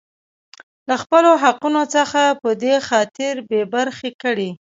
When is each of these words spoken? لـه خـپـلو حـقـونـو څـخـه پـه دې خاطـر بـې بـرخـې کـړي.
لـه 0.87 0.95
خـپـلو 1.01 1.31
حـقـونـو 1.43 1.83
څـخـه 1.93 2.23
پـه 2.41 2.49
دې 2.61 2.75
خاطـر 2.87 3.35
بـې 3.49 3.61
بـرخـې 3.71 4.09
کـړي. 4.21 4.49